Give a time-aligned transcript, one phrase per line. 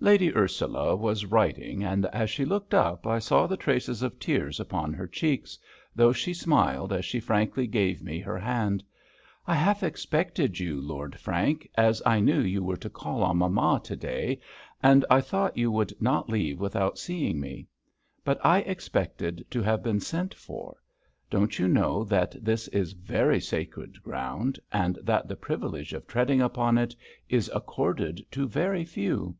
[0.00, 4.60] Lady Ursula was writing, and as she looked up I saw the traces of tears
[4.60, 5.58] upon her cheeks,
[5.92, 8.84] though she smiled as she frankly gave me her hand.
[9.44, 13.80] "I half expected you, Lord Frank, as I knew you were to call on mamma
[13.82, 14.40] to day,
[14.84, 17.66] and I thought you would not leave without seeing me;
[18.22, 20.76] but I expected to have been sent for.
[21.28, 26.40] Don't you know that this is very sacred ground, and that the privilege of treading
[26.40, 26.94] upon it
[27.28, 29.34] is accorded to very few?"